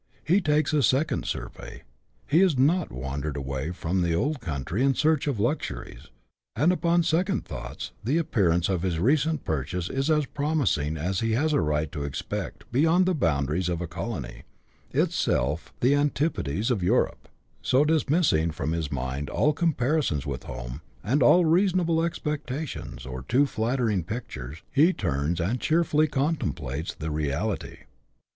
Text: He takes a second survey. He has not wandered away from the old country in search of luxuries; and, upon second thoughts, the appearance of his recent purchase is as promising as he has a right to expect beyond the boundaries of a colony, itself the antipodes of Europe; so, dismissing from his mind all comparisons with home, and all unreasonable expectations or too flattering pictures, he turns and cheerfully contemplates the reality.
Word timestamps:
He 0.23 0.41
takes 0.41 0.73
a 0.73 0.81
second 0.81 1.25
survey. 1.27 1.83
He 2.25 2.39
has 2.39 2.57
not 2.57 2.91
wandered 2.91 3.37
away 3.37 3.69
from 3.69 4.01
the 4.01 4.15
old 4.15 4.39
country 4.41 4.83
in 4.83 4.95
search 4.95 5.27
of 5.27 5.39
luxuries; 5.39 6.07
and, 6.55 6.71
upon 6.71 7.03
second 7.03 7.45
thoughts, 7.45 7.91
the 8.03 8.17
appearance 8.17 8.67
of 8.67 8.81
his 8.81 8.97
recent 8.97 9.45
purchase 9.45 9.91
is 9.91 10.09
as 10.09 10.25
promising 10.25 10.97
as 10.97 11.19
he 11.19 11.33
has 11.33 11.53
a 11.53 11.61
right 11.61 11.91
to 11.91 12.03
expect 12.03 12.63
beyond 12.71 13.05
the 13.05 13.13
boundaries 13.13 13.69
of 13.69 13.79
a 13.79 13.85
colony, 13.85 14.41
itself 14.89 15.71
the 15.81 15.93
antipodes 15.93 16.71
of 16.71 16.81
Europe; 16.81 17.29
so, 17.61 17.85
dismissing 17.85 18.49
from 18.49 18.71
his 18.71 18.91
mind 18.91 19.29
all 19.29 19.53
comparisons 19.53 20.25
with 20.25 20.45
home, 20.45 20.81
and 21.03 21.21
all 21.21 21.41
unreasonable 21.41 22.03
expectations 22.03 23.05
or 23.05 23.21
too 23.21 23.45
flattering 23.45 24.03
pictures, 24.03 24.63
he 24.71 24.93
turns 24.93 25.39
and 25.39 25.61
cheerfully 25.61 26.07
contemplates 26.07 26.95
the 26.95 27.11
reality. 27.11 27.81